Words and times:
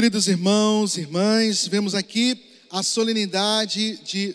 Queridos 0.00 0.28
irmãos, 0.28 0.96
irmãs, 0.96 1.66
vemos 1.66 1.94
aqui 1.94 2.34
a 2.70 2.82
solenidade 2.82 3.98
de 3.98 4.34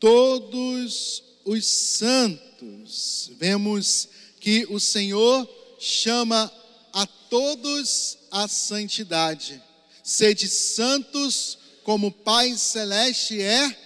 todos 0.00 1.22
os 1.44 1.66
santos. 1.66 3.30
Vemos 3.38 4.08
que 4.40 4.66
o 4.70 4.80
Senhor 4.80 5.46
chama 5.78 6.50
a 6.94 7.06
todos 7.06 8.16
a 8.30 8.48
santidade. 8.48 9.62
Sede 10.02 10.48
santos, 10.48 11.58
como 11.84 12.10
Pai 12.10 12.56
Celeste 12.56 13.38
é 13.38 13.76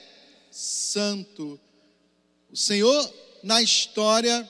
santo. 0.49 1.59
O 2.53 2.57
Senhor, 2.57 3.13
na 3.43 3.61
história, 3.61 4.49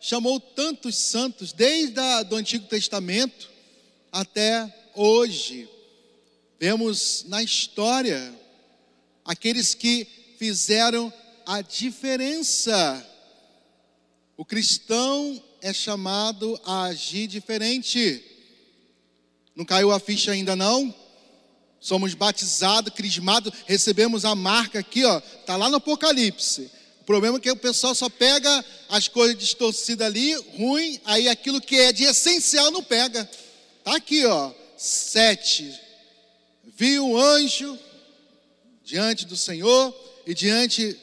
chamou 0.00 0.40
tantos 0.40 0.96
santos, 0.96 1.52
desde 1.52 2.00
o 2.00 2.36
Antigo 2.36 2.66
Testamento 2.68 3.50
até 4.10 4.74
hoje. 4.94 5.68
Vemos 6.60 7.24
na 7.26 7.42
história 7.42 8.38
aqueles 9.24 9.74
que 9.74 10.06
fizeram 10.38 11.10
a 11.46 11.62
diferença. 11.62 13.02
O 14.36 14.44
cristão 14.44 15.42
é 15.62 15.72
chamado 15.72 16.60
a 16.66 16.82
agir 16.82 17.28
diferente. 17.28 18.22
Não 19.56 19.64
caiu 19.64 19.90
a 19.90 19.98
ficha 19.98 20.32
ainda 20.32 20.54
não? 20.54 20.94
Somos 21.80 22.12
batizados, 22.12 22.92
crismados, 22.92 23.54
recebemos 23.66 24.26
a 24.26 24.34
marca 24.34 24.80
aqui, 24.80 25.02
ó, 25.02 25.18
tá 25.46 25.56
lá 25.56 25.70
no 25.70 25.76
Apocalipse. 25.76 26.70
O 27.00 27.04
problema 27.04 27.38
é 27.38 27.40
que 27.40 27.50
o 27.50 27.56
pessoal 27.56 27.94
só 27.94 28.10
pega 28.10 28.62
as 28.90 29.08
coisas 29.08 29.38
distorcidas 29.38 30.06
ali, 30.06 30.34
ruim, 30.58 31.00
aí 31.06 31.26
aquilo 31.26 31.58
que 31.58 31.76
é 31.76 31.90
de 31.90 32.04
essencial 32.04 32.70
não 32.70 32.82
pega. 32.82 33.24
Tá 33.82 33.96
aqui, 33.96 34.26
ó, 34.26 34.52
sete 34.76 35.88
vi 36.80 36.98
um 36.98 37.14
anjo 37.14 37.78
diante 38.82 39.26
do 39.26 39.36
Senhor 39.36 39.94
e 40.26 40.32
diante 40.32 40.98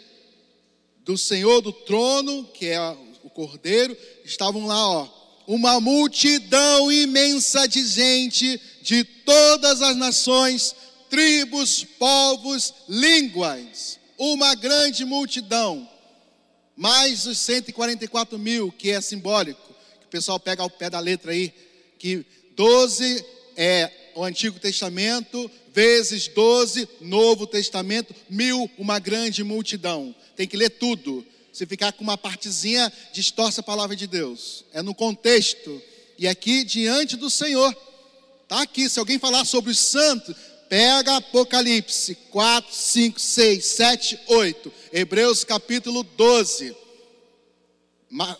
do 1.06 1.16
Senhor 1.16 1.62
do 1.62 1.72
trono, 1.72 2.46
que 2.46 2.66
é 2.66 2.80
o 3.24 3.30
Cordeiro, 3.30 3.96
estavam 4.26 4.66
lá, 4.66 4.90
ó, 4.90 5.08
uma 5.46 5.80
multidão 5.80 6.92
imensa 6.92 7.68
de 7.68 7.86
gente 7.86 8.60
de 8.82 9.04
todas 9.04 9.84
as 9.84 9.96
nações, 9.96 10.76
tribos, 11.12 11.84
povos, 12.00 12.74
línguas, 12.90 14.00
uma 14.18 14.56
grande 14.56 15.06
multidão, 15.06 15.88
mais 16.76 17.28
os 17.28 17.38
144 17.38 18.40
mil, 18.40 18.72
que 18.72 18.90
é 18.90 19.00
simbólico, 19.00 19.76
que 20.00 20.08
o 20.08 20.10
pessoal 20.10 20.40
pega 20.40 20.64
ao 20.64 20.72
pé 20.72 20.90
da 20.90 21.00
letra 21.00 21.34
aí, 21.34 21.54
que 22.00 22.26
12 22.56 23.24
é 23.56 23.92
o 24.18 24.24
Antigo 24.24 24.60
Testamento, 24.60 25.50
vezes 25.78 26.28
12, 26.28 26.90
Novo 27.02 27.46
Testamento, 27.46 28.16
mil, 28.28 28.68
uma 28.80 28.98
grande 28.98 29.44
multidão. 29.44 30.16
Tem 30.36 30.48
que 30.48 30.58
ler 30.58 30.72
tudo. 30.72 31.24
Se 31.54 31.68
ficar 31.68 31.92
com 31.92 32.04
uma 32.04 32.18
partezinha, 32.18 32.92
distorce 33.14 33.60
a 33.60 33.64
palavra 33.64 33.96
de 33.96 34.08
Deus. 34.08 34.66
É 34.74 34.82
no 34.82 34.96
contexto. 34.96 35.80
E 36.18 36.28
aqui 36.28 36.64
diante 36.64 37.16
do 37.16 37.30
Senhor. 37.30 37.78
Está 38.42 38.64
aqui. 38.64 38.90
Se 38.90 38.98
alguém 38.98 39.20
falar 39.20 39.46
sobre 39.46 39.70
os 39.70 39.78
santos, 39.78 40.36
pega 40.68 41.18
Apocalipse 41.18 42.16
4, 42.32 42.74
5, 42.74 43.20
6, 43.20 43.64
7, 43.64 44.20
8. 44.30 44.74
Hebreus 44.92 45.44
capítulo 45.44 46.02
12. 46.02 46.76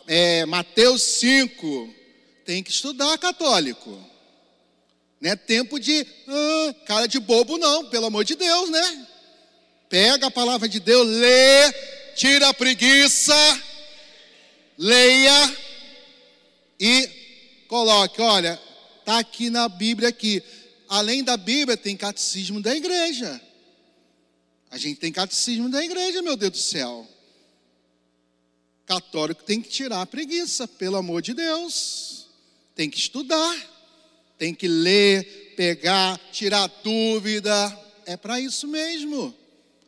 É, 0.08 0.44
Mateus 0.48 1.04
5. 1.04 1.94
Tem 2.44 2.64
que 2.64 2.72
estudar, 2.72 3.16
católico. 3.20 4.17
Não 5.20 5.32
é 5.32 5.36
tempo 5.36 5.80
de 5.80 6.06
ah, 6.28 6.76
cara 6.86 7.08
de 7.08 7.20
bobo, 7.20 7.58
não, 7.58 7.90
pelo 7.90 8.06
amor 8.06 8.24
de 8.24 8.36
Deus, 8.36 8.70
né? 8.70 9.08
Pega 9.90 10.28
a 10.28 10.32
palavra 10.32 10.68
de 10.68 10.80
Deus, 10.80 11.08
lê, 11.08 11.72
tira 12.16 12.50
a 12.50 12.54
preguiça, 12.54 13.34
leia 14.78 15.58
e 16.80 17.10
coloque. 17.68 18.22
Olha, 18.22 18.62
tá 19.06 19.20
aqui 19.20 19.50
na 19.50 19.68
Bíblia 19.68 20.10
aqui. 20.10 20.44
Além 20.90 21.24
da 21.24 21.36
Bíblia, 21.36 21.76
tem 21.76 21.98
catecismo 21.98 22.62
da 22.62 22.76
igreja. 22.76 23.42
A 24.70 24.78
gente 24.78 25.00
tem 25.00 25.12
catecismo 25.12 25.70
da 25.70 25.84
igreja, 25.84 26.22
meu 26.22 26.36
Deus 26.36 26.52
do 26.52 26.58
céu. 26.58 27.08
Católico 28.86 29.44
tem 29.44 29.62
que 29.62 29.70
tirar 29.70 30.02
a 30.02 30.06
preguiça, 30.06 30.68
pelo 30.68 30.98
amor 30.98 31.22
de 31.22 31.34
Deus. 31.34 32.28
Tem 32.76 32.90
que 32.90 32.98
estudar 32.98 33.77
tem 34.38 34.54
que 34.54 34.68
ler, 34.68 35.54
pegar, 35.56 36.20
tirar 36.32 36.68
dúvida. 36.84 37.52
É 38.06 38.16
para 38.16 38.40
isso 38.40 38.68
mesmo. 38.68 39.36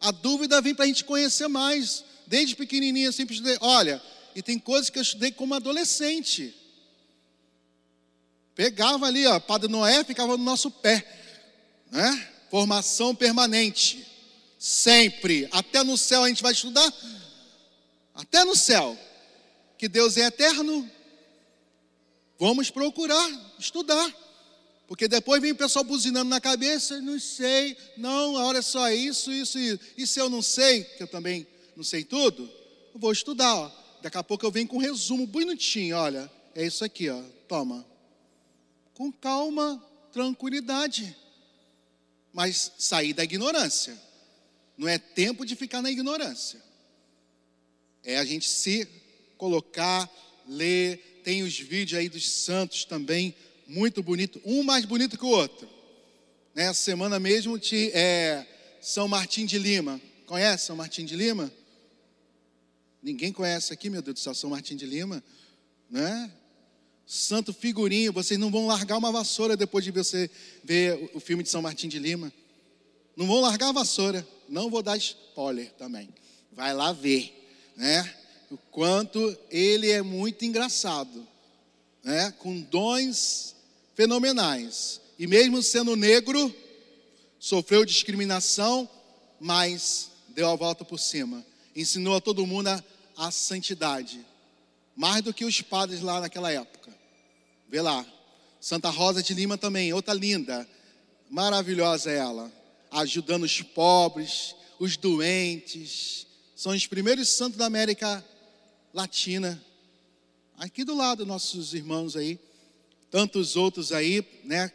A 0.01 0.11
dúvida 0.11 0.61
vem 0.61 0.73
para 0.73 0.85
a 0.85 0.87
gente 0.87 1.03
conhecer 1.03 1.47
mais. 1.47 2.03
Desde 2.25 2.55
pequenininho 2.55 3.07
eu 3.07 3.13
sempre 3.13 3.35
estudei. 3.35 3.57
Olha, 3.61 4.01
e 4.35 4.41
tem 4.41 4.57
coisas 4.57 4.89
que 4.89 4.97
eu 4.97 5.03
estudei 5.03 5.31
como 5.31 5.53
adolescente. 5.53 6.53
Pegava 8.55 9.05
ali, 9.05 9.25
ó, 9.25 9.39
Padre 9.39 9.69
Noé 9.69 10.03
ficava 10.03 10.35
no 10.37 10.43
nosso 10.43 10.69
pé. 10.69 11.05
Né? 11.91 12.27
Formação 12.49 13.15
permanente. 13.15 14.05
Sempre. 14.57 15.47
Até 15.51 15.83
no 15.83 15.97
céu 15.97 16.23
a 16.23 16.27
gente 16.27 16.43
vai 16.43 16.51
estudar. 16.51 16.91
Até 18.13 18.43
no 18.43 18.55
céu. 18.55 18.97
Que 19.77 19.87
Deus 19.87 20.17
é 20.17 20.25
eterno. 20.25 20.89
Vamos 22.37 22.69
procurar 22.69 23.55
estudar. 23.57 24.13
Porque 24.89 25.07
depois 25.07 25.39
vem 25.39 25.51
o 25.51 25.55
pessoal 25.55 25.85
buzinando 25.85 26.31
na 26.31 26.41
cabeça, 26.41 26.99
não 26.99 27.19
sei, 27.19 27.77
não, 27.95 28.33
olha 28.33 28.59
só 28.59 28.89
isso, 28.89 29.31
isso, 29.31 29.59
isso. 29.59 29.79
E 29.95 30.07
se 30.07 30.19
eu 30.19 30.31
não 30.31 30.41
sei, 30.41 30.83
que 30.83 31.03
eu 31.03 31.07
também 31.07 31.45
não 31.75 31.83
sei 31.83 32.03
tudo, 32.03 32.51
eu 32.91 32.99
vou 32.99 33.11
estudar. 33.11 33.55
Ó. 33.55 33.71
Daqui 34.01 34.17
a 34.17 34.23
pouco 34.23 34.43
eu 34.43 34.49
venho 34.49 34.67
com 34.67 34.77
um 34.77 34.79
resumo 34.79 35.27
bonitinho, 35.27 35.95
olha, 35.95 36.29
é 36.55 36.65
isso 36.65 36.83
aqui, 36.83 37.07
ó, 37.07 37.21
toma. 37.47 37.85
Com 38.95 39.11
calma, 39.11 39.79
tranquilidade. 40.11 41.15
Mas 42.33 42.71
sair 42.79 43.13
da 43.13 43.23
ignorância. 43.23 43.95
Não 44.75 44.87
é 44.87 44.97
tempo 44.97 45.45
de 45.45 45.55
ficar 45.55 45.83
na 45.83 45.91
ignorância. 45.91 46.59
É 48.03 48.17
a 48.17 48.25
gente 48.25 48.49
se 48.49 48.87
colocar, 49.37 50.09
ler, 50.47 51.21
tem 51.23 51.43
os 51.43 51.59
vídeos 51.59 51.99
aí 51.99 52.09
dos 52.09 52.27
santos 52.27 52.85
também 52.85 53.35
muito 53.69 54.01
bonito, 54.01 54.41
um 54.43 54.63
mais 54.63 54.83
bonito 54.83 55.17
que 55.17 55.23
o 55.23 55.29
outro. 55.29 55.69
Nessa 56.55 56.81
semana 56.81 57.19
mesmo, 57.19 57.59
te, 57.59 57.91
é, 57.93 58.45
São 58.81 59.07
Martim 59.07 59.45
de 59.45 59.59
Lima. 59.59 60.01
Conhece 60.25 60.65
São 60.65 60.75
Martim 60.75 61.05
de 61.05 61.15
Lima? 61.15 61.51
Ninguém 63.01 63.31
conhece 63.31 63.71
aqui, 63.71 63.89
meu 63.89 64.01
Deus 64.01 64.15
do 64.15 64.19
céu, 64.19 64.33
São 64.33 64.49
Martim 64.49 64.75
de 64.75 64.87
Lima, 64.87 65.23
né? 65.89 66.31
Santo 67.05 67.53
figurinho, 67.53 68.11
vocês 68.11 68.39
não 68.39 68.49
vão 68.49 68.65
largar 68.65 68.97
uma 68.97 69.11
vassoura 69.11 69.55
depois 69.55 69.85
de 69.85 69.91
você 69.91 70.29
ver 70.63 71.11
o 71.13 71.19
filme 71.19 71.43
de 71.43 71.49
São 71.49 71.61
Martim 71.61 71.87
de 71.87 71.99
Lima. 71.99 72.33
Não 73.15 73.27
vão 73.27 73.39
largar 73.39 73.69
a 73.69 73.73
vassoura, 73.73 74.27
não 74.47 74.69
vou 74.69 74.81
dar 74.81 74.97
spoiler 74.97 75.71
também. 75.73 76.09
Vai 76.51 76.73
lá 76.73 76.91
ver, 76.91 77.31
né? 77.75 78.15
O 78.49 78.57
quanto 78.57 79.37
ele 79.51 79.91
é 79.91 80.01
muito 80.01 80.43
engraçado, 80.43 81.25
né? 82.03 82.31
Com 82.39 82.59
dons 82.59 83.58
fenomenais. 83.99 85.01
E 85.19 85.27
mesmo 85.27 85.61
sendo 85.61 85.93
negro, 85.93 86.55
sofreu 87.37 87.83
discriminação, 87.83 88.89
mas 89.41 90.09
deu 90.29 90.47
a 90.49 90.55
volta 90.55 90.85
por 90.85 90.97
cima. 90.97 91.45
Ensinou 91.75 92.15
a 92.15 92.21
todo 92.21 92.47
mundo 92.47 92.67
a, 92.67 92.81
a 93.17 93.29
santidade. 93.29 94.25
Mais 94.95 95.21
do 95.21 95.33
que 95.33 95.43
os 95.43 95.61
padres 95.61 95.99
lá 95.99 96.21
naquela 96.21 96.49
época. 96.49 96.89
Vê 97.67 97.81
lá. 97.81 98.05
Santa 98.61 98.89
Rosa 98.89 99.21
de 99.21 99.33
Lima 99.33 99.57
também, 99.57 99.91
outra 99.91 100.13
linda. 100.13 100.65
Maravilhosa 101.29 102.09
ela. 102.09 102.49
Ajudando 102.91 103.43
os 103.43 103.61
pobres, 103.61 104.55
os 104.79 104.95
doentes. 104.95 106.25
São 106.55 106.71
os 106.71 106.87
primeiros 106.87 107.27
santos 107.27 107.57
da 107.57 107.65
América 107.65 108.25
Latina. 108.93 109.61
Aqui 110.57 110.85
do 110.85 110.95
lado, 110.95 111.25
nossos 111.25 111.73
irmãos 111.73 112.15
aí 112.15 112.39
tantos 113.09 113.55
outros 113.55 113.91
aí, 113.91 114.25
né, 114.43 114.71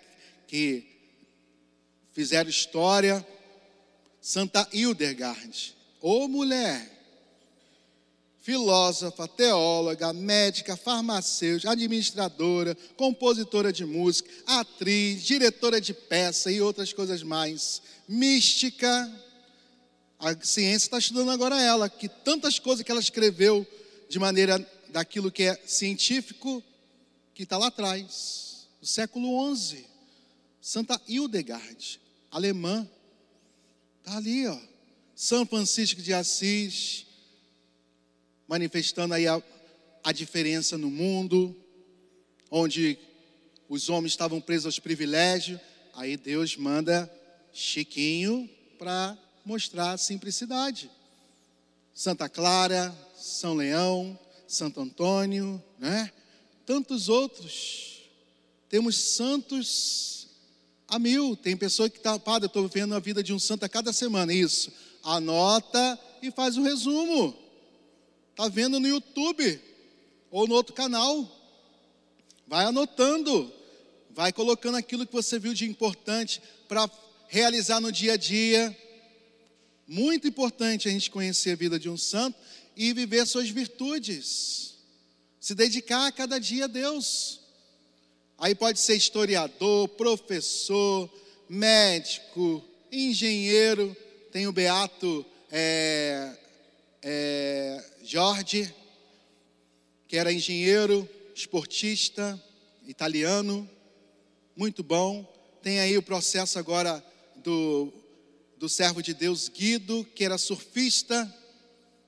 que 0.46 0.84
fizeram 2.12 2.48
história. 2.48 3.26
Santa 4.20 4.66
Hildegard, 4.72 5.76
ô 6.00 6.26
mulher, 6.26 6.94
filósofa, 8.40 9.26
teóloga, 9.28 10.12
médica, 10.12 10.76
farmacêutica, 10.76 11.70
administradora, 11.70 12.76
compositora 12.96 13.72
de 13.72 13.84
música, 13.86 14.30
atriz, 14.46 15.22
diretora 15.24 15.80
de 15.80 15.94
peça 15.94 16.50
e 16.50 16.60
outras 16.60 16.92
coisas 16.92 17.22
mais. 17.22 17.80
Mística. 18.06 19.12
A 20.18 20.34
ciência 20.42 20.86
está 20.86 20.98
estudando 20.98 21.30
agora 21.30 21.60
ela, 21.60 21.88
que 21.88 22.08
tantas 22.08 22.58
coisas 22.58 22.84
que 22.84 22.90
ela 22.90 23.00
escreveu 23.00 23.66
de 24.08 24.18
maneira 24.18 24.58
daquilo 24.88 25.30
que 25.30 25.42
é 25.44 25.60
científico 25.66 26.62
que 27.34 27.42
está 27.42 27.58
lá 27.58 27.66
atrás, 27.66 28.68
do 28.80 28.86
século 28.86 29.54
XI. 29.54 29.84
Santa 30.60 31.00
Hildegard, 31.06 32.00
alemã, 32.30 32.88
está 33.98 34.16
ali, 34.16 34.46
ó. 34.46 34.58
São 35.14 35.44
Francisco 35.44 36.00
de 36.00 36.14
Assis, 36.14 37.06
manifestando 38.48 39.14
aí 39.14 39.26
a, 39.26 39.42
a 40.02 40.12
diferença 40.12 40.78
no 40.78 40.90
mundo, 40.90 41.54
onde 42.50 42.98
os 43.68 43.88
homens 43.88 44.12
estavam 44.12 44.40
presos 44.40 44.66
aos 44.66 44.78
privilégios, 44.78 45.60
aí 45.94 46.16
Deus 46.16 46.56
manda 46.56 47.10
Chiquinho 47.52 48.48
para 48.78 49.18
mostrar 49.44 49.92
a 49.92 49.98
simplicidade. 49.98 50.90
Santa 51.92 52.28
Clara, 52.28 52.94
São 53.16 53.54
Leão, 53.54 54.18
Santo 54.46 54.80
Antônio, 54.80 55.62
né? 55.78 56.12
Tantos 56.66 57.08
outros. 57.08 58.02
Temos 58.68 58.96
santos 58.96 60.28
a 60.88 60.98
mil. 60.98 61.36
Tem 61.36 61.56
pessoa 61.56 61.88
que 61.90 61.98
está, 61.98 62.18
padre, 62.18 62.46
eu 62.46 62.48
estou 62.48 62.68
vendo 62.68 62.94
a 62.94 63.00
vida 63.00 63.22
de 63.22 63.32
um 63.32 63.38
santo 63.38 63.64
a 63.64 63.68
cada 63.68 63.92
semana. 63.92 64.32
Isso. 64.32 64.72
Anota 65.02 65.98
e 66.22 66.30
faz 66.30 66.56
um 66.56 66.62
resumo. 66.62 67.36
Está 68.30 68.48
vendo 68.48 68.80
no 68.80 68.88
YouTube 68.88 69.60
ou 70.30 70.46
no 70.48 70.54
outro 70.54 70.74
canal. 70.74 71.30
Vai 72.46 72.64
anotando. 72.64 73.52
Vai 74.10 74.32
colocando 74.32 74.76
aquilo 74.76 75.06
que 75.06 75.12
você 75.12 75.38
viu 75.38 75.54
de 75.54 75.64
importante 75.66 76.40
para 76.68 76.90
realizar 77.28 77.80
no 77.80 77.92
dia 77.92 78.14
a 78.14 78.16
dia. 78.16 78.76
Muito 79.86 80.26
importante 80.26 80.88
a 80.88 80.90
gente 80.90 81.10
conhecer 81.10 81.52
a 81.52 81.56
vida 81.56 81.78
de 81.78 81.88
um 81.88 81.96
santo 81.96 82.38
e 82.76 82.92
viver 82.92 83.26
suas 83.26 83.48
virtudes. 83.50 84.73
Se 85.44 85.54
dedicar 85.54 86.06
a 86.06 86.10
cada 86.10 86.40
dia 86.40 86.64
a 86.64 86.66
Deus. 86.66 87.38
Aí 88.38 88.54
pode 88.54 88.80
ser 88.80 88.96
historiador, 88.96 89.86
professor, 89.90 91.12
médico, 91.46 92.64
engenheiro. 92.90 93.94
Tem 94.32 94.46
o 94.46 94.52
beato 94.52 95.22
é, 95.52 96.34
é, 97.02 97.84
Jorge, 98.02 98.74
que 100.08 100.16
era 100.16 100.32
engenheiro, 100.32 101.06
esportista, 101.34 102.42
italiano, 102.86 103.68
muito 104.56 104.82
bom. 104.82 105.30
Tem 105.62 105.78
aí 105.78 105.98
o 105.98 106.02
processo 106.02 106.58
agora 106.58 107.04
do, 107.36 107.92
do 108.56 108.66
servo 108.66 109.02
de 109.02 109.12
Deus 109.12 109.50
Guido, 109.50 110.06
que 110.14 110.24
era 110.24 110.38
surfista, 110.38 111.30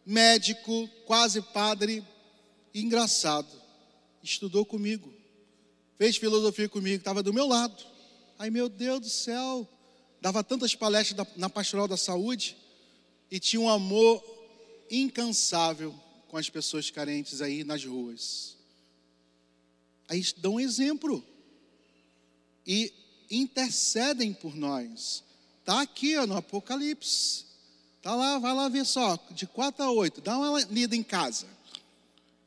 médico, 0.06 0.88
quase 1.04 1.42
padre, 1.42 2.02
engraçado, 2.80 3.48
estudou 4.22 4.64
comigo, 4.64 5.12
fez 5.96 6.16
filosofia 6.16 6.68
comigo, 6.68 6.98
estava 6.98 7.22
do 7.22 7.32
meu 7.32 7.46
lado. 7.46 7.84
Ai 8.38 8.50
meu 8.50 8.68
Deus 8.68 9.00
do 9.00 9.08
céu, 9.08 9.66
dava 10.20 10.44
tantas 10.44 10.74
palestras 10.74 11.26
na 11.36 11.48
pastoral 11.48 11.88
da 11.88 11.96
saúde 11.96 12.56
e 13.30 13.40
tinha 13.40 13.60
um 13.60 13.68
amor 13.68 14.22
incansável 14.90 15.94
com 16.28 16.36
as 16.36 16.50
pessoas 16.50 16.90
carentes 16.90 17.40
aí 17.40 17.64
nas 17.64 17.84
ruas. 17.84 18.56
Aí 20.08 20.22
dão 20.36 20.54
um 20.54 20.60
exemplo 20.60 21.24
e 22.66 22.92
intercedem 23.30 24.32
por 24.32 24.54
nós. 24.54 25.24
Está 25.60 25.80
aqui 25.80 26.16
ó, 26.16 26.26
no 26.26 26.36
Apocalipse. 26.36 27.44
Está 27.96 28.14
lá, 28.14 28.38
vai 28.38 28.54
lá 28.54 28.68
ver 28.68 28.84
só, 28.84 29.18
de 29.30 29.46
4 29.46 29.82
a 29.82 29.90
8. 29.90 30.20
Dá 30.20 30.38
uma 30.38 30.60
lida 30.64 30.94
em 30.94 31.02
casa. 31.02 31.55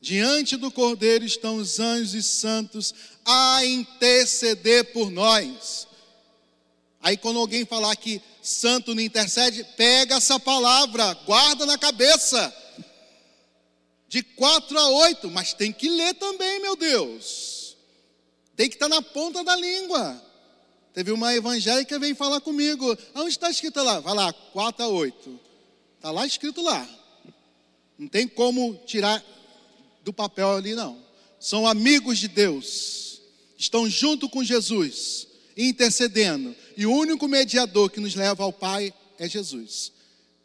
Diante 0.02 0.56
do 0.56 0.72
Cordeiro 0.72 1.26
estão 1.26 1.58
os 1.58 1.80
anjos 1.80 2.14
e 2.14 2.24
santos 2.24 2.94
a 3.26 3.66
interceder 3.66 4.94
por 4.94 5.12
nós. 5.12 5.88
Aí 7.02 7.18
quando 7.18 7.40
alguém 7.40 7.66
falar 7.66 7.96
que 7.96 8.22
santo 8.42 8.96
não 8.96 9.02
intercede, 9.02 9.66
pega 9.76 10.16
essa 10.16 10.40
palavra, 10.40 11.14
guarda 11.26 11.66
na 11.66 11.78
cabeça. 11.78 12.54
De 14.08 14.24
4 14.24 14.78
a 14.78 14.90
8, 14.90 15.30
mas 15.30 15.54
tem 15.54 15.72
que 15.72 15.90
ler 15.90 16.16
também, 16.16 16.60
meu 16.62 16.76
Deus. 16.76 17.78
Tem 18.56 18.68
que 18.68 18.76
estar 18.76 18.90
na 18.90 19.02
ponta 19.02 19.44
da 19.44 19.56
língua. 19.56 20.22
Teve 20.94 21.12
uma 21.12 21.34
evangélica 21.34 21.94
que 21.94 22.00
veio 22.00 22.16
falar 22.16 22.42
comigo. 22.42 22.98
Onde 23.16 23.30
está 23.30 23.50
escrito 23.50 23.82
lá? 23.84 24.00
Vai 24.00 24.16
lá, 24.16 24.34
4 24.34 24.84
a 24.84 24.88
8. 24.88 25.40
Está 25.98 26.12
lá 26.12 26.26
escrito 26.26 26.62
lá. 26.62 26.88
Não 27.98 28.08
tem 28.08 28.28
como 28.28 28.76
tirar 28.86 29.24
do 30.04 30.14
papel 30.14 30.52
ali, 30.52 30.76
não. 30.76 31.04
São 31.40 31.68
amigos 31.68 32.18
de 32.18 32.28
Deus. 32.28 33.22
Estão 33.58 33.90
junto 33.90 34.30
com 34.30 34.44
Jesus, 34.44 35.28
intercedendo. 35.56 36.56
E 36.78 36.86
o 36.86 36.92
único 36.94 37.28
mediador 37.28 37.90
que 37.90 38.00
nos 38.00 38.16
leva 38.16 38.44
ao 38.44 38.54
Pai 38.54 38.94
é 39.18 39.28
Jesus. 39.28 39.92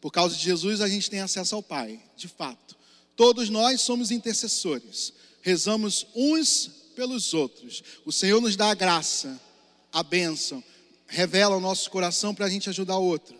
Por 0.01 0.11
causa 0.11 0.35
de 0.35 0.43
Jesus, 0.43 0.81
a 0.81 0.87
gente 0.87 1.09
tem 1.09 1.21
acesso 1.21 1.55
ao 1.55 1.63
Pai, 1.63 1.99
de 2.15 2.27
fato. 2.27 2.75
Todos 3.15 3.49
nós 3.49 3.81
somos 3.81 4.11
intercessores. 4.11 5.13
Rezamos 5.41 6.05
uns 6.15 6.69
pelos 6.95 7.33
outros. 7.33 7.83
O 8.05 8.11
Senhor 8.11 8.41
nos 8.41 8.55
dá 8.55 8.71
a 8.71 8.75
graça, 8.75 9.39
a 9.91 10.03
bênção, 10.03 10.63
revela 11.07 11.55
o 11.55 11.61
nosso 11.61 11.89
coração 11.89 12.33
para 12.33 12.45
a 12.45 12.49
gente 12.49 12.69
ajudar 12.69 12.97
o 12.97 13.05
outro. 13.05 13.35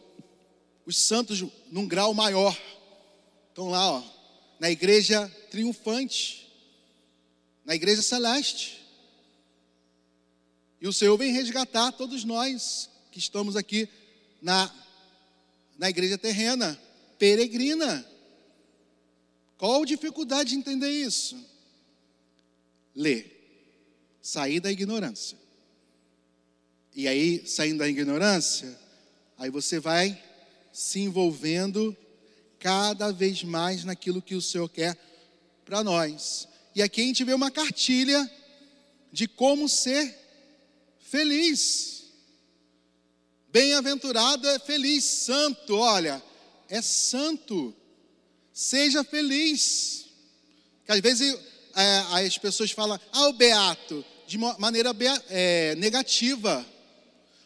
Os 0.86 0.98
santos, 0.98 1.44
num 1.72 1.88
grau 1.88 2.14
maior, 2.14 2.58
estão 3.50 3.70
lá, 3.70 3.92
ó, 3.92 4.04
na 4.60 4.70
igreja 4.70 5.28
triunfante, 5.50 6.52
na 7.66 7.76
igreja 7.76 8.02
celeste. 8.02 8.86
E 10.80 10.88
o 10.88 10.94
Senhor 10.94 11.18
vem 11.18 11.34
resgatar 11.34 11.92
todos 11.92 12.24
nós 12.24 12.90
que 13.12 13.20
estamos 13.20 13.56
aqui 13.56 13.90
na, 14.42 14.74
na 15.78 15.90
igreja 15.90 16.18
terrena, 16.18 16.80
peregrina. 17.18 18.06
Qual 19.58 19.82
a 19.82 19.86
dificuldade 19.86 20.52
de 20.52 20.58
entender 20.58 20.90
isso? 20.90 21.38
Ler. 22.94 23.32
Sair 24.22 24.60
da 24.60 24.72
ignorância. 24.72 25.38
E 26.94 27.08
aí, 27.08 27.46
saindo 27.46 27.80
da 27.80 27.88
ignorância, 27.88 28.80
aí 29.38 29.50
você 29.50 29.80
vai 29.80 30.22
se 30.72 31.00
envolvendo 31.00 31.96
cada 32.66 33.12
vez 33.12 33.44
mais 33.44 33.84
naquilo 33.84 34.24
que 34.24 34.34
o 34.34 34.42
Senhor 34.42 34.68
quer 34.68 34.98
para 35.64 35.84
nós. 35.84 36.48
E 36.74 36.82
aqui 36.82 37.00
a 37.00 37.04
gente 37.04 37.24
vê 37.24 37.32
uma 37.32 37.52
cartilha 37.52 38.28
de 39.12 39.28
como 39.28 39.70
ser 39.70 40.18
feliz. 40.98 42.06
Bem-aventurado 43.52 44.50
é 44.50 44.58
feliz, 44.58 45.04
santo, 45.04 45.78
olha, 45.78 46.24
é 46.68 46.82
santo. 46.82 47.72
Seja 48.52 49.04
feliz. 49.04 50.08
Que 50.88 50.94
às 50.94 51.00
vezes 51.02 51.38
é, 51.76 52.26
as 52.26 52.36
pessoas 52.40 52.72
falam, 52.72 53.00
ah, 53.12 53.28
o 53.28 53.34
beato, 53.34 54.04
de 54.26 54.40
maneira 54.40 54.90
é, 55.30 55.76
negativa. 55.76 56.66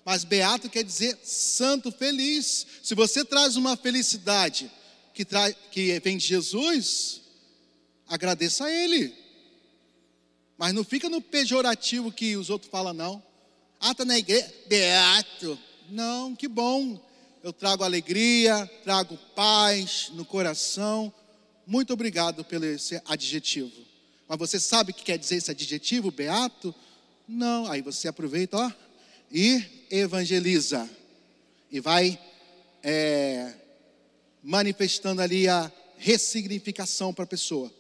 Mas 0.05 0.23
beato 0.23 0.69
quer 0.69 0.85
dizer 0.85 1.19
santo, 1.25 1.91
feliz. 1.91 2.65
Se 2.81 2.95
você 2.95 3.25
traz 3.25 3.57
uma 3.57 3.75
felicidade 3.75 4.71
que, 5.25 5.53
que 5.71 5.99
vem 5.99 6.17
de 6.17 6.25
Jesus, 6.25 7.21
agradeça 8.07 8.65
a 8.65 8.71
Ele. 8.71 9.13
Mas 10.57 10.73
não 10.73 10.83
fica 10.83 11.09
no 11.09 11.21
pejorativo 11.21 12.11
que 12.11 12.38
os 12.38 12.49
outros 12.49 12.71
falam, 12.71 12.93
não. 12.93 13.23
Ah, 13.79 13.91
está 13.91 14.05
na 14.05 14.17
igreja, 14.17 14.51
beato. 14.67 15.59
Não, 15.89 16.35
que 16.35 16.47
bom. 16.47 16.99
Eu 17.43 17.53
trago 17.53 17.83
alegria, 17.83 18.69
trago 18.83 19.17
paz 19.35 20.09
no 20.13 20.25
coração. 20.25 21.13
Muito 21.65 21.93
obrigado 21.93 22.43
pelo 22.43 22.65
esse 22.65 23.01
adjetivo. 23.05 23.71
Mas 24.27 24.38
você 24.38 24.59
sabe 24.59 24.91
o 24.91 24.93
que 24.93 25.03
quer 25.03 25.17
dizer 25.17 25.35
esse 25.35 25.51
adjetivo, 25.51 26.11
beato? 26.11 26.73
Não. 27.27 27.69
Aí 27.69 27.81
você 27.81 28.07
aproveita, 28.07 28.57
ó, 28.57 28.71
e 29.31 29.63
evangeliza. 29.89 30.89
E 31.71 31.79
vai 31.79 32.19
é, 32.83 33.53
manifestando 34.49 35.21
ali 35.21 35.47
a 35.47 35.71
ressignificação 35.99 37.13
para 37.13 37.23
a 37.23 37.27
pessoa. 37.27 37.71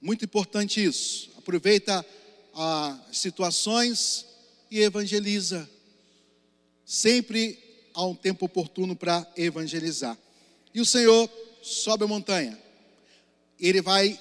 Muito 0.00 0.24
importante 0.24 0.80
isso. 0.84 1.32
Aproveita 1.36 2.06
as 2.54 3.18
situações 3.18 4.24
e 4.70 4.78
evangeliza. 4.78 5.68
Sempre 6.84 7.58
há 7.92 8.06
um 8.06 8.14
tempo 8.14 8.46
oportuno 8.46 8.94
para 8.94 9.26
evangelizar. 9.36 10.16
E 10.72 10.80
o 10.80 10.86
Senhor 10.86 11.28
sobe 11.60 12.04
a 12.04 12.06
montanha. 12.06 12.56
Ele 13.58 13.82
vai 13.82 14.16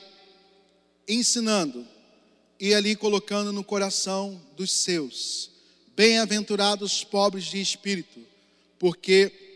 ensinando 1.07 1.87
e 2.59 2.73
ali 2.73 2.95
colocando 2.95 3.53
no 3.53 3.63
coração 3.63 4.41
dos 4.57 4.71
seus. 4.71 5.51
Bem-aventurados 5.95 6.93
os 6.93 7.03
pobres 7.03 7.45
de 7.45 7.61
espírito, 7.61 8.19
porque 8.79 9.48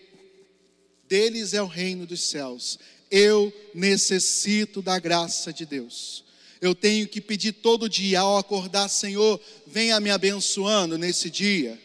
deles 1.08 1.54
é 1.54 1.62
o 1.62 1.68
reino 1.68 2.06
dos 2.06 2.22
céus. 2.24 2.80
Eu 3.10 3.54
necessito 3.74 4.82
da 4.82 5.00
graça 5.00 5.54
de 5.54 5.66
Deus. 5.66 6.24
Eu 6.60 6.74
tenho 6.74 7.08
que 7.08 7.20
pedir 7.20 7.52
todo 7.52 7.90
dia 7.90 8.22
ao 8.22 8.38
acordar, 8.38 8.88
Senhor, 8.88 9.40
venha 9.68 10.00
me 10.00 10.10
abençoando 10.10 10.98
nesse 10.98 11.30
dia. 11.30 11.80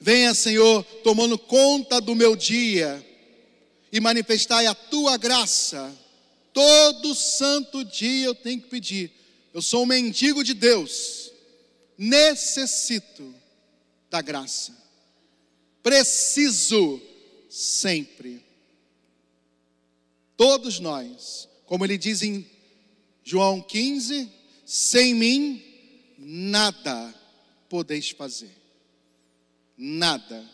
Venha, 0.00 0.34
Senhor, 0.34 0.82
tomando 1.04 1.38
conta 1.38 2.00
do 2.00 2.14
meu 2.14 2.34
dia 2.34 3.04
e 3.92 4.00
manifestai 4.00 4.66
a 4.66 4.74
tua 4.74 5.16
graça. 5.16 5.94
Todo 6.52 7.14
santo 7.14 7.84
dia 7.84 8.26
eu 8.26 8.34
tenho 8.34 8.60
que 8.60 8.68
pedir. 8.68 9.12
Eu 9.52 9.60
sou 9.62 9.82
um 9.82 9.86
mendigo 9.86 10.42
de 10.42 10.54
Deus, 10.54 11.30
necessito 11.96 13.34
da 14.10 14.20
graça, 14.20 14.72
preciso 15.82 17.00
sempre. 17.48 18.44
Todos 20.36 20.80
nós, 20.80 21.48
como 21.66 21.84
ele 21.84 21.96
diz 21.96 22.22
em 22.22 22.46
João 23.22 23.60
15: 23.60 24.30
sem 24.64 25.14
mim 25.14 25.62
nada 26.18 27.14
podeis 27.68 28.10
fazer, 28.10 28.54
nada. 29.76 30.44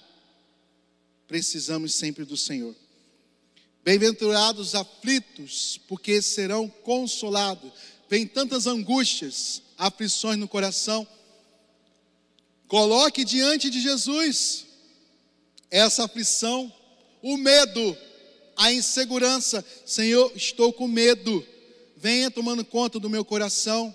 Precisamos 1.27 1.95
sempre 1.95 2.25
do 2.25 2.37
Senhor. 2.37 2.75
Bem-aventurados 3.85 4.75
aflitos, 4.75 5.81
porque 5.87 6.21
serão 6.21 6.69
consolados. 6.69 7.73
Vem 8.09 8.27
tantas 8.27 8.67
angústias, 8.67 9.63
aflições 9.79 10.39
no 10.39 10.49
coração. 10.49 11.07
Coloque 12.67 13.25
diante 13.25 13.71
de 13.71 13.81
Jesus 13.81 14.67
essa 15.71 16.05
aflição, 16.05 16.73
o 17.23 17.37
medo, 17.37 17.97
a 18.61 18.71
insegurança. 18.71 19.65
Senhor, 19.87 20.31
estou 20.37 20.71
com 20.71 20.87
medo. 20.87 21.45
Venha 21.97 22.31
tomando 22.31 22.63
conta 22.63 23.01
do 23.01 23.09
meu 23.09 23.25
coração. 23.25 23.95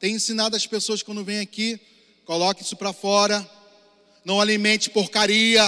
Tem 0.00 0.14
ensinado 0.14 0.56
as 0.56 0.66
pessoas 0.66 1.02
quando 1.02 1.22
vem 1.22 1.40
aqui, 1.40 1.78
coloque 2.24 2.62
isso 2.62 2.76
para 2.76 2.94
fora. 2.94 3.46
Não 4.24 4.40
alimente 4.40 4.88
porcaria. 4.88 5.64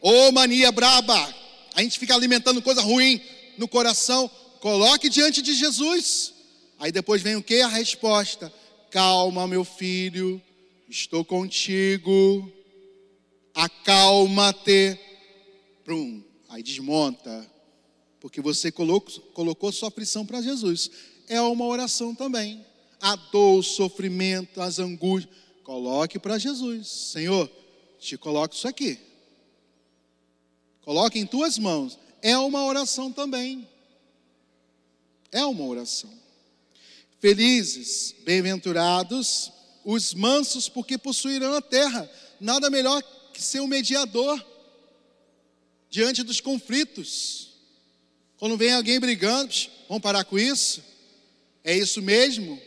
Ô 0.00 0.28
oh, 0.28 0.32
mania 0.32 0.72
braba. 0.72 1.34
A 1.74 1.82
gente 1.82 1.98
fica 1.98 2.14
alimentando 2.14 2.62
coisa 2.62 2.80
ruim 2.80 3.20
no 3.58 3.68
coração. 3.68 4.30
Coloque 4.60 5.10
diante 5.10 5.42
de 5.42 5.52
Jesus. 5.52 6.32
Aí 6.78 6.90
depois 6.90 7.20
vem 7.20 7.36
o 7.36 7.42
que? 7.42 7.60
A 7.60 7.68
resposta. 7.68 8.50
Calma, 8.90 9.46
meu 9.46 9.62
filho. 9.62 10.40
Estou 10.88 11.22
contigo. 11.22 12.50
Acalma-te. 13.54 14.98
Prum. 15.84 16.25
Aí 16.48 16.62
desmonta. 16.62 17.50
Porque 18.20 18.40
você 18.40 18.72
colocou, 18.72 19.72
sua 19.72 19.88
aflição 19.88 20.24
para 20.24 20.42
Jesus. 20.42 20.90
É 21.28 21.40
uma 21.40 21.66
oração 21.66 22.14
também. 22.14 22.64
A 23.00 23.14
dor, 23.16 23.58
o 23.58 23.62
sofrimento, 23.62 24.60
as 24.60 24.78
angústias. 24.78 25.34
Coloque 25.62 26.18
para 26.18 26.38
Jesus. 26.38 26.86
Senhor, 26.88 27.50
te 27.98 28.16
coloco 28.16 28.54
isso 28.54 28.68
aqui. 28.68 28.98
Coloque 30.82 31.18
em 31.18 31.26
tuas 31.26 31.58
mãos. 31.58 31.98
É 32.22 32.38
uma 32.38 32.64
oração 32.64 33.12
também. 33.12 33.68
É 35.32 35.44
uma 35.44 35.64
oração. 35.64 36.10
Felizes, 37.20 38.14
bem-aventurados 38.24 39.52
os 39.84 40.12
mansos, 40.14 40.68
porque 40.68 40.98
possuirão 40.98 41.54
a 41.54 41.62
terra. 41.62 42.10
Nada 42.40 42.68
melhor 42.68 43.00
que 43.32 43.40
ser 43.40 43.60
um 43.60 43.68
mediador 43.68 44.44
diante 45.96 46.22
dos 46.22 46.42
conflitos. 46.42 47.54
Quando 48.36 48.54
vem 48.58 48.70
alguém 48.70 49.00
brigando, 49.00 49.54
vamos 49.88 50.02
parar 50.02 50.24
com 50.26 50.38
isso? 50.38 50.84
É 51.64 51.74
isso 51.74 52.02
mesmo? 52.02 52.60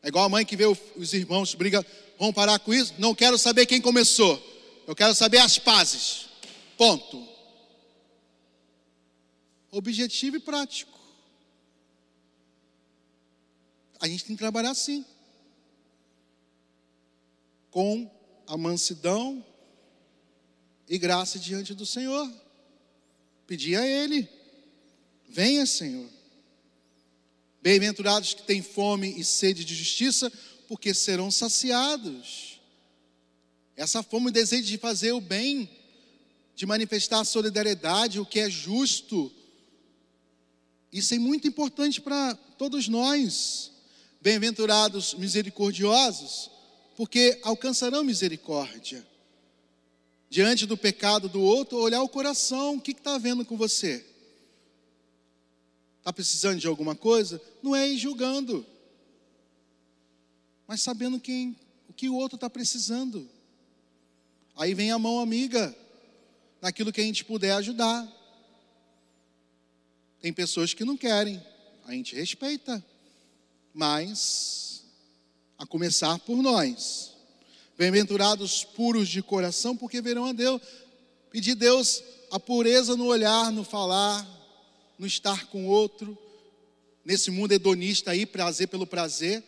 É 0.00 0.06
igual 0.06 0.26
a 0.26 0.28
mãe 0.28 0.46
que 0.46 0.54
vê 0.54 0.64
os 0.64 1.12
irmãos 1.12 1.56
brigando, 1.56 1.88
vamos 2.16 2.36
parar 2.36 2.60
com 2.60 2.72
isso? 2.72 2.94
Não 2.98 3.16
quero 3.16 3.36
saber 3.36 3.66
quem 3.66 3.80
começou, 3.80 4.40
eu 4.86 4.94
quero 4.94 5.12
saber 5.12 5.38
as 5.38 5.58
pazes. 5.58 6.28
Ponto. 6.78 7.28
Objetivo 9.72 10.36
e 10.36 10.40
prático. 10.40 10.96
A 13.98 14.06
gente 14.06 14.24
tem 14.24 14.36
que 14.36 14.40
trabalhar 14.40 14.70
assim. 14.70 15.04
Com 17.72 18.08
a 18.46 18.56
mansidão 18.56 19.44
e 20.90 20.98
graça 20.98 21.38
diante 21.38 21.72
do 21.72 21.86
Senhor. 21.86 22.28
Pedir 23.46 23.76
a 23.76 23.86
Ele. 23.86 24.28
Venha, 25.28 25.64
Senhor. 25.64 26.10
Bem-aventurados 27.62 28.34
que 28.34 28.42
têm 28.42 28.60
fome 28.60 29.14
e 29.16 29.24
sede 29.24 29.64
de 29.64 29.72
justiça, 29.72 30.32
porque 30.66 30.92
serão 30.92 31.30
saciados. 31.30 32.60
Essa 33.76 34.02
fome 34.02 34.30
e 34.30 34.32
desejo 34.32 34.64
de 34.64 34.78
fazer 34.78 35.12
o 35.12 35.20
bem 35.20 35.70
de 36.56 36.66
manifestar 36.66 37.20
a 37.20 37.24
solidariedade, 37.24 38.18
o 38.18 38.26
que 38.26 38.40
é 38.40 38.50
justo. 38.50 39.32
Isso 40.92 41.14
é 41.14 41.18
muito 41.18 41.46
importante 41.46 42.00
para 42.00 42.34
todos 42.58 42.88
nós. 42.88 43.70
Bem-aventurados 44.20 45.14
misericordiosos, 45.14 46.50
porque 46.96 47.38
alcançarão 47.44 48.02
misericórdia. 48.02 49.08
Diante 50.30 50.64
do 50.64 50.76
pecado 50.76 51.28
do 51.28 51.40
outro, 51.40 51.76
olhar 51.78 52.00
o 52.02 52.08
coração, 52.08 52.76
o 52.76 52.80
que 52.80 52.92
está 52.92 53.18
vendo 53.18 53.44
com 53.44 53.56
você? 53.56 54.06
Está 55.98 56.12
precisando 56.12 56.60
de 56.60 56.68
alguma 56.68 56.94
coisa? 56.94 57.42
Não 57.60 57.74
é 57.74 57.88
ir 57.88 57.98
julgando, 57.98 58.64
mas 60.68 60.82
sabendo 60.82 61.18
quem, 61.18 61.58
o 61.88 61.92
que 61.92 62.08
o 62.08 62.14
outro 62.14 62.36
está 62.36 62.48
precisando. 62.48 63.28
Aí 64.56 64.72
vem 64.72 64.92
a 64.92 64.98
mão 65.00 65.18
amiga 65.18 65.76
naquilo 66.62 66.92
que 66.92 67.00
a 67.00 67.04
gente 67.04 67.24
puder 67.24 67.52
ajudar. 67.54 68.08
Tem 70.20 70.32
pessoas 70.32 70.72
que 70.72 70.84
não 70.84 70.96
querem, 70.96 71.42
a 71.84 71.92
gente 71.92 72.14
respeita, 72.14 72.84
mas 73.74 74.84
a 75.58 75.66
começar 75.66 76.20
por 76.20 76.36
nós. 76.36 77.16
Bem-aventurados 77.80 78.62
puros 78.62 79.08
de 79.08 79.22
coração, 79.22 79.74
porque 79.74 80.02
verão 80.02 80.26
a 80.26 80.34
Deus. 80.34 80.60
Pedir 81.30 81.54
Deus 81.54 82.02
a 82.30 82.38
pureza 82.38 82.94
no 82.94 83.06
olhar, 83.06 83.50
no 83.50 83.64
falar, 83.64 84.22
no 84.98 85.06
estar 85.06 85.46
com 85.46 85.66
outro. 85.66 86.14
Nesse 87.02 87.30
mundo 87.30 87.52
hedonista 87.52 88.10
aí, 88.10 88.26
prazer 88.26 88.68
pelo 88.68 88.86
prazer, 88.86 89.42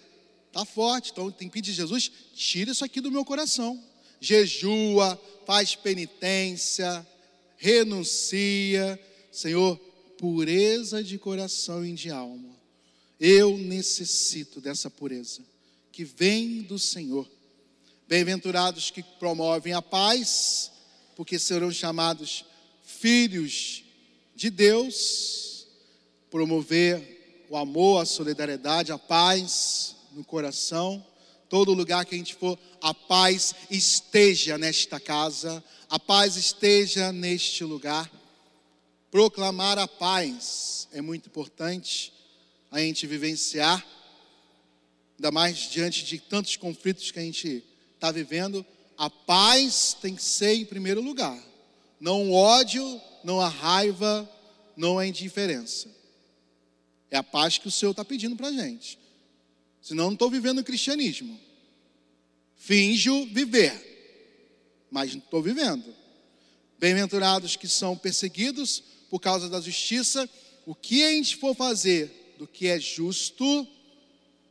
tá 0.50 0.64
forte. 0.64 1.10
Então 1.10 1.30
tem 1.30 1.46
que 1.46 1.52
pedir 1.52 1.74
Jesus, 1.74 2.10
tira 2.34 2.70
isso 2.70 2.82
aqui 2.82 3.02
do 3.02 3.12
meu 3.12 3.22
coração. 3.22 3.78
Jejua, 4.18 5.20
faz 5.44 5.74
penitência, 5.74 7.06
renuncia. 7.58 8.98
Senhor, 9.30 9.76
pureza 10.16 11.04
de 11.04 11.18
coração 11.18 11.84
e 11.84 11.92
de 11.92 12.08
alma. 12.08 12.48
Eu 13.20 13.58
necessito 13.58 14.58
dessa 14.58 14.88
pureza 14.88 15.42
que 15.92 16.02
vem 16.02 16.62
do 16.62 16.78
Senhor. 16.78 17.28
Bem-aventurados 18.09 18.90
que 18.90 19.02
promovem 19.02 19.73
a 19.73 19.82
paz, 19.82 20.71
porque 21.16 21.38
serão 21.38 21.71
chamados 21.71 22.44
filhos 22.85 23.85
de 24.35 24.50
Deus. 24.50 25.66
Promover 26.30 27.47
o 27.49 27.56
amor, 27.56 28.02
a 28.02 28.06
solidariedade, 28.06 28.92
a 28.92 28.99
paz 28.99 29.97
no 30.12 30.25
coração 30.25 31.04
todo 31.52 31.75
lugar 31.75 32.06
que 32.06 32.14
a 32.14 32.18
gente 32.18 32.35
for, 32.35 32.59
a 32.80 32.94
paz 32.94 33.54
esteja 33.71 34.56
nesta 34.56 34.99
casa, 34.99 35.62
a 35.87 35.99
paz 35.99 36.35
esteja 36.35 37.12
neste 37.12 37.62
lugar. 37.62 38.11
Proclamar 39.11 39.78
a 39.78 39.87
paz 39.87 40.88
é 40.92 41.02
muito 41.02 41.26
importante 41.26 42.11
a 42.71 42.78
gente 42.78 43.06
vivenciar, 43.06 43.87
ainda 45.18 45.30
mais 45.30 45.71
diante 45.71 46.06
de 46.06 46.18
tantos 46.18 46.56
conflitos 46.56 47.11
que 47.11 47.18
a 47.18 47.23
gente 47.23 47.62
está 48.02 48.11
vivendo. 48.11 48.66
A 48.99 49.09
paz 49.09 49.97
tem 50.00 50.16
que 50.16 50.23
ser 50.23 50.54
em 50.54 50.64
primeiro 50.64 51.00
lugar, 51.00 51.40
não 52.00 52.30
o 52.30 52.35
ódio, 52.35 53.00
não 53.23 53.40
a 53.40 53.49
raiva, 53.49 54.28
não 54.76 54.99
a 54.99 55.06
indiferença. 55.06 55.88
É 57.09 57.16
a 57.16 57.23
paz 57.23 57.59
que 57.59 57.68
o 57.68 57.71
Senhor 57.71 57.92
está 57.92 58.04
pedindo 58.04 58.35
para 58.35 58.49
a 58.49 58.52
gente. 58.52 58.99
Senão 59.80 60.06
não 60.06 60.12
estou 60.14 60.30
vivendo 60.30 60.59
o 60.59 60.64
cristianismo. 60.64 61.38
Finjo 62.56 63.26
viver, 63.26 64.88
mas 64.90 65.14
não 65.14 65.21
estou 65.21 65.42
vivendo. 65.42 65.94
Bem-aventurados 66.78 67.54
que 67.54 67.68
são 67.68 67.97
perseguidos 67.97 68.82
por 69.09 69.21
causa 69.21 69.49
da 69.49 69.61
justiça. 69.61 70.28
O 70.66 70.75
que 70.75 71.04
a 71.04 71.11
gente 71.11 71.37
for 71.37 71.54
fazer 71.54 72.35
do 72.38 72.47
que 72.47 72.66
é 72.66 72.80
justo, 72.80 73.66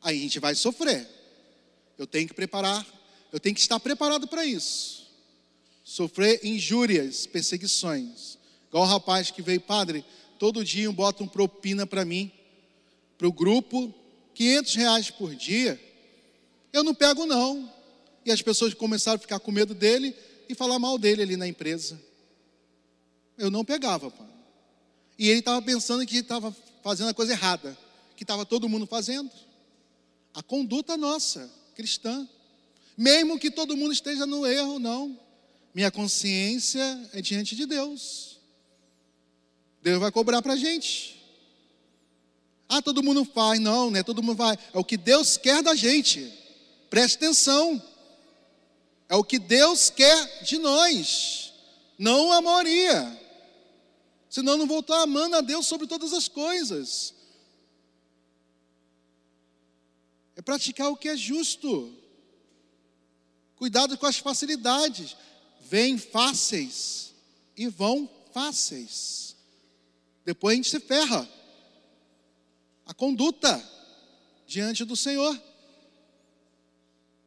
aí 0.02 0.18
a 0.18 0.22
gente 0.22 0.40
vai 0.40 0.56
sofrer. 0.56 1.08
Eu 1.98 2.08
tenho 2.08 2.28
que 2.28 2.34
preparar, 2.34 2.86
eu 3.32 3.40
tenho 3.40 3.56
que 3.56 3.62
estar 3.62 3.80
preparado 3.80 4.28
para 4.28 4.46
isso. 4.46 5.08
Sofrer 5.84 6.40
injúrias, 6.44 7.26
perseguições. 7.26 8.38
Igual 8.70 8.84
o 8.84 8.88
rapaz 8.88 9.32
que 9.32 9.42
veio, 9.42 9.62
padre, 9.62 10.06
todo 10.40 10.64
dia 10.64 10.92
bota 10.92 11.24
um 11.24 11.28
propina 11.28 11.86
para 11.86 12.06
mim, 12.06 12.32
para 13.18 13.28
o 13.28 13.34
grupo, 13.34 13.94
500 14.34 14.76
reais 14.76 15.10
por 15.12 15.36
dia, 15.36 15.80
eu 16.74 16.84
não 16.84 16.94
pego 16.94 17.26
não. 17.26 17.72
E 18.26 18.32
as 18.32 18.42
pessoas 18.42 18.74
começaram 18.74 19.18
a 19.18 19.20
ficar 19.20 19.40
com 19.40 19.52
medo 19.52 19.74
dele, 19.74 20.16
e 20.52 20.56
falar 20.56 20.78
mal 20.80 20.98
dele 20.98 21.24
ali 21.24 21.38
na 21.38 21.48
empresa. 21.48 22.00
Eu 23.38 23.50
não 23.50 23.64
pegava, 23.64 24.12
pai. 24.12 24.28
E 25.18 25.30
ele 25.30 25.40
estava 25.40 25.62
pensando 25.62 26.06
que 26.06 26.18
estava 26.18 26.56
fazendo 26.84 27.10
a 27.10 27.14
coisa 27.14 27.32
errada, 27.32 27.78
que 28.16 28.24
estava 28.24 28.46
todo 28.46 28.68
mundo 28.68 28.86
fazendo. 28.86 29.32
A 30.34 30.44
conduta 30.44 30.98
nossa, 30.98 31.50
cristã. 31.76 32.28
Mesmo 33.02 33.40
que 33.40 33.50
todo 33.50 33.76
mundo 33.76 33.92
esteja 33.92 34.28
no 34.28 34.46
erro, 34.46 34.78
não. 34.78 35.20
Minha 35.74 35.90
consciência 35.90 37.10
é 37.14 37.20
diante 37.20 37.56
de 37.56 37.66
Deus. 37.66 38.40
Deus 39.82 40.00
vai 40.00 40.12
cobrar 40.12 40.40
para 40.44 40.54
a 40.54 40.56
gente. 40.56 41.20
Ah, 42.70 42.80
todo 42.80 43.02
mundo 43.02 43.26
faz. 43.26 43.60
Não, 43.60 43.90
não 43.90 44.00
é 44.00 44.04
todo 44.04 44.22
mundo 44.22 44.38
vai. 44.38 44.56
É 44.72 44.78
o 44.78 44.84
que 44.84 44.98
Deus 44.98 45.36
quer 45.36 45.64
da 45.64 45.74
gente. 45.74 46.32
Preste 46.92 47.16
atenção. 47.16 47.82
É 49.10 49.16
o 49.16 49.24
que 49.24 49.40
Deus 49.40 49.90
quer 49.90 50.44
de 50.44 50.60
nós. 50.60 51.54
Não 51.98 52.32
a 52.32 52.40
maioria. 52.40 53.20
Senão 54.30 54.58
não 54.58 54.68
vou 54.68 54.82
estar 54.82 55.02
amando 55.02 55.38
a 55.38 55.42
Deus 55.42 55.66
sobre 55.66 55.88
todas 55.88 56.14
as 56.14 56.28
coisas. 56.28 57.16
É 60.36 60.42
praticar 60.44 60.92
o 60.92 60.96
que 60.96 61.10
é 61.10 61.18
justo. 61.18 61.98
Cuidado 63.62 63.96
com 63.96 64.08
as 64.08 64.18
facilidades. 64.18 65.16
Vêm 65.70 65.96
fáceis 65.96 67.14
e 67.56 67.68
vão 67.68 68.10
fáceis. 68.34 69.36
Depois 70.26 70.54
a 70.54 70.56
gente 70.56 70.70
se 70.72 70.80
ferra. 70.80 71.30
A 72.88 72.92
conduta 72.92 73.64
diante 74.48 74.84
do 74.84 74.96
Senhor 74.96 75.40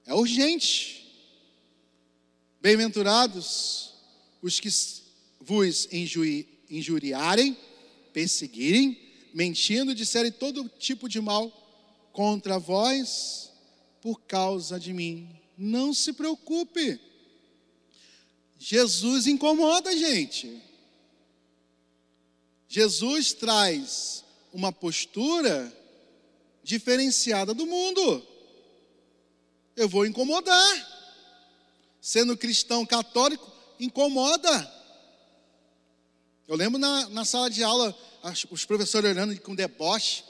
é 0.04 0.12
urgente. 0.12 1.08
Bem-aventurados 2.60 3.94
os 4.42 4.58
que 4.58 4.70
vos 5.38 5.86
injuriarem, 6.68 7.56
perseguirem, 8.12 9.00
mentindo, 9.32 9.94
disserem 9.94 10.32
todo 10.32 10.68
tipo 10.80 11.08
de 11.08 11.20
mal 11.20 11.48
contra 12.12 12.58
vós 12.58 13.52
por 14.00 14.20
causa 14.22 14.80
de 14.80 14.92
mim. 14.92 15.43
Não 15.56 15.94
se 15.94 16.12
preocupe. 16.12 17.00
Jesus 18.58 19.26
incomoda 19.26 19.90
a 19.90 19.96
gente. 19.96 20.60
Jesus 22.68 23.32
traz 23.32 24.24
uma 24.52 24.72
postura 24.72 25.72
diferenciada 26.62 27.52
do 27.52 27.66
mundo. 27.66 28.26
Eu 29.76 29.88
vou 29.88 30.06
incomodar. 30.06 30.94
Sendo 32.00 32.36
cristão 32.36 32.84
católico, 32.84 33.50
incomoda. 33.78 34.72
Eu 36.46 36.56
lembro 36.56 36.78
na, 36.78 37.08
na 37.08 37.24
sala 37.24 37.48
de 37.48 37.62
aula, 37.62 37.96
os 38.50 38.64
professores 38.64 39.10
olhando 39.10 39.38
com 39.40 39.54
deboche. 39.54 40.24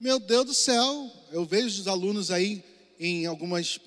Meu 0.00 0.18
Deus 0.18 0.46
do 0.46 0.54
céu, 0.54 1.10
eu 1.30 1.44
vejo 1.44 1.80
os 1.80 1.88
alunos 1.88 2.30
aí 2.30 2.64
em 2.98 3.26
algumas 3.26 3.78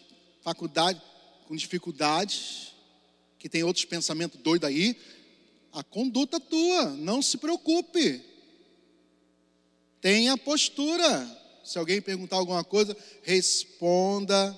faculdade 0.45 1.01
com 1.47 1.55
dificuldades, 1.55 2.75
que 3.39 3.49
tem 3.49 3.63
outros 3.63 3.83
pensamentos 3.83 4.39
doidos 4.39 4.69
aí, 4.69 4.95
a 5.73 5.83
conduta 5.83 6.39
tua, 6.39 6.91
não 6.91 7.19
se 7.19 7.39
preocupe. 7.39 8.23
Tenha 9.99 10.37
postura. 10.37 11.41
Se 11.63 11.79
alguém 11.79 11.99
perguntar 11.99 12.35
alguma 12.35 12.63
coisa, 12.63 12.95
responda 13.23 14.57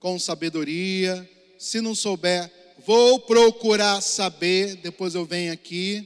com 0.00 0.18
sabedoria. 0.18 1.28
Se 1.56 1.80
não 1.80 1.94
souber, 1.94 2.52
vou 2.84 3.20
procurar 3.20 4.00
saber, 4.00 4.74
depois 4.74 5.14
eu 5.14 5.24
venho 5.24 5.52
aqui 5.52 6.04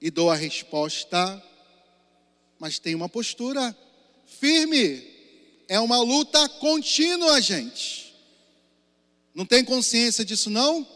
e 0.00 0.10
dou 0.10 0.30
a 0.30 0.34
resposta. 0.34 1.42
Mas 2.58 2.78
tem 2.78 2.94
uma 2.94 3.08
postura 3.08 3.76
firme 4.24 5.13
é 5.68 5.78
uma 5.80 5.98
luta 6.00 6.48
contínua, 6.48 7.40
gente. 7.40 8.14
Não 9.34 9.44
tem 9.44 9.64
consciência 9.64 10.24
disso, 10.24 10.48
não? 10.50 10.86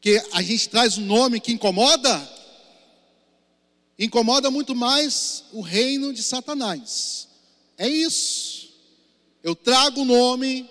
Que 0.00 0.22
a 0.32 0.42
gente 0.42 0.68
traz 0.68 0.98
um 0.98 1.04
nome 1.04 1.40
que 1.40 1.52
incomoda? 1.52 2.28
Incomoda 3.98 4.50
muito 4.50 4.74
mais 4.74 5.44
o 5.52 5.60
reino 5.60 6.12
de 6.12 6.22
Satanás. 6.22 7.28
É 7.76 7.88
isso. 7.88 8.68
Eu 9.42 9.54
trago 9.54 10.02
o 10.02 10.04
nome 10.04 10.68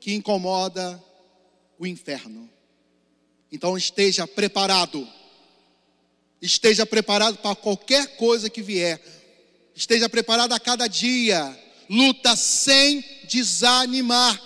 que 0.00 0.14
incomoda 0.14 1.02
o 1.78 1.86
inferno. 1.86 2.48
Então 3.50 3.76
esteja 3.76 4.26
preparado. 4.26 5.06
Esteja 6.40 6.84
preparado 6.84 7.38
para 7.38 7.56
qualquer 7.56 8.16
coisa 8.16 8.50
que 8.50 8.62
vier 8.62 9.00
esteja 9.74 10.08
preparado 10.08 10.52
a 10.52 10.60
cada 10.60 10.86
dia, 10.86 11.58
luta 11.88 12.36
sem 12.36 13.04
desanimar. 13.28 14.40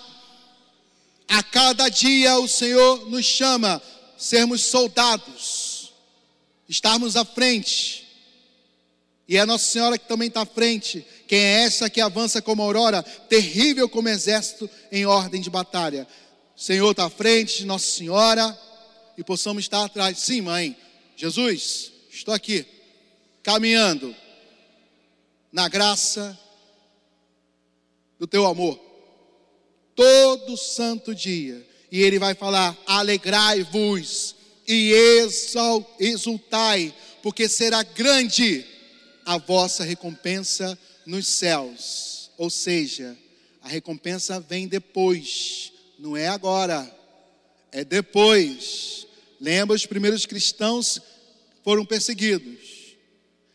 A 1.27 1.43
cada 1.43 1.87
dia 1.89 2.39
o 2.39 2.47
Senhor 2.47 3.09
nos 3.09 3.25
chama 3.25 3.81
sermos 4.17 4.63
soldados, 4.63 5.93
estarmos 6.67 7.15
à 7.15 7.23
frente. 7.23 8.07
E 9.27 9.37
é 9.37 9.45
Nossa 9.45 9.65
Senhora 9.65 9.97
que 9.97 10.07
também 10.07 10.27
está 10.27 10.41
à 10.41 10.45
frente. 10.45 11.05
Quem 11.27 11.39
é 11.39 11.63
essa 11.63 11.87
que 11.87 12.01
avança 12.01 12.41
como 12.41 12.63
aurora, 12.63 13.03
terrível 13.03 13.87
como 13.87 14.09
exército 14.09 14.67
em 14.91 15.05
ordem 15.05 15.39
de 15.39 15.51
batalha? 15.51 16.07
O 16.57 16.59
Senhor 16.59 16.89
está 16.89 17.05
à 17.05 17.09
frente, 17.09 17.63
Nossa 17.63 17.85
Senhora, 17.85 18.59
e 19.15 19.23
possamos 19.23 19.63
estar 19.63 19.85
atrás. 19.85 20.17
Sim, 20.17 20.41
mãe. 20.41 20.75
Jesus, 21.15 21.91
estou 22.11 22.33
aqui, 22.33 22.65
caminhando 23.43 24.15
na 25.51 25.67
graça 25.67 26.37
do 28.17 28.27
teu 28.27 28.45
amor. 28.45 28.79
Todo 29.95 30.57
santo 30.57 31.13
dia. 31.15 31.65
E 31.91 32.01
ele 32.01 32.19
vai 32.19 32.35
falar: 32.35 32.77
alegrai-vos 32.85 34.35
e 34.67 34.93
exultai, 35.99 36.93
porque 37.23 37.49
será 37.49 37.81
grande 37.81 38.65
a 39.25 39.37
vossa 39.37 39.83
recompensa 39.83 40.77
nos 41.05 41.27
céus. 41.27 42.29
Ou 42.37 42.49
seja, 42.49 43.17
a 43.61 43.67
recompensa 43.67 44.39
vem 44.39 44.67
depois, 44.67 45.71
não 45.97 46.15
é 46.15 46.27
agora, 46.27 46.89
é 47.71 47.83
depois. 47.83 49.07
Lembra, 49.41 49.75
os 49.75 49.85
primeiros 49.85 50.25
cristãos 50.25 51.01
foram 51.63 51.85
perseguidos. 51.85 52.95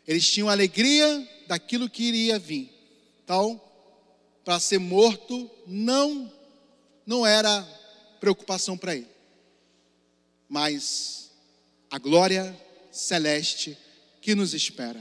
Eles 0.06 0.28
tinham 0.28 0.48
alegria 0.48 1.28
daquilo 1.46 1.88
que 1.88 2.04
iria 2.04 2.38
vir. 2.38 2.70
Então, 3.22 3.60
para 4.44 4.60
ser 4.60 4.78
morto 4.78 5.50
não 5.66 6.32
não 7.06 7.26
era 7.26 7.62
preocupação 8.20 8.76
para 8.76 8.96
ele. 8.96 9.08
Mas 10.48 11.30
a 11.90 11.98
glória 11.98 12.58
celeste 12.90 13.76
que 14.20 14.34
nos 14.34 14.54
espera. 14.54 15.00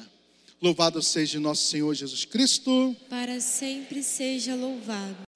Louvado 0.62 1.02
seja 1.02 1.40
nosso 1.40 1.64
Senhor 1.70 1.94
Jesus 1.94 2.26
Cristo. 2.26 2.96
Para 3.10 3.40
sempre 3.40 4.02
seja 4.04 4.56
louvado. 4.56 5.33